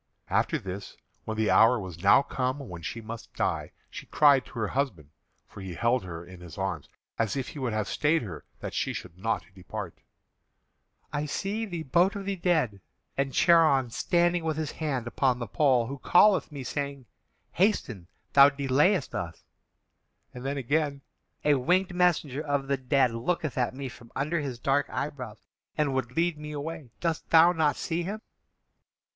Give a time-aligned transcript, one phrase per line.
[0.31, 4.53] After this, when the hour was now come when she must die, she cried to
[4.53, 5.11] her husband
[5.47, 6.89] (for he held her in his arms,
[7.19, 9.99] as if he would have stayed her that she should not depart):
[11.13, 12.81] "I see the boat of the dead,
[13.15, 17.05] and Charon standing with his hand upon the pole, who calleth me, saying,
[17.51, 19.43] 'Hasten; thou delayest us';
[20.33, 21.01] and then again,
[21.45, 25.45] 'A winged messenger of the dead looketh at me from under his dark eyebrows,
[25.77, 26.89] and would lead me away.
[27.01, 28.21] Dost thou not see him?'"